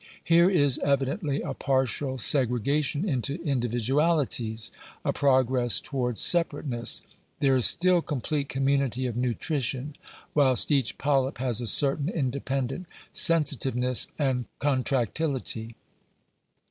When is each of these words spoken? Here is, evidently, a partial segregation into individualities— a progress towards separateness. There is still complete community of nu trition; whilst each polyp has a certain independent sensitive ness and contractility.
Here 0.23 0.49
is, 0.49 0.79
evidently, 0.79 1.41
a 1.41 1.53
partial 1.53 2.17
segregation 2.17 3.07
into 3.07 3.35
individualities— 3.43 4.71
a 5.05 5.13
progress 5.13 5.79
towards 5.79 6.19
separateness. 6.21 7.03
There 7.39 7.55
is 7.55 7.67
still 7.67 8.01
complete 8.01 8.49
community 8.49 9.05
of 9.05 9.15
nu 9.15 9.35
trition; 9.35 9.93
whilst 10.33 10.71
each 10.71 10.97
polyp 10.97 11.37
has 11.37 11.61
a 11.61 11.67
certain 11.67 12.09
independent 12.09 12.87
sensitive 13.13 13.75
ness 13.75 14.07
and 14.17 14.45
contractility. 14.57 15.75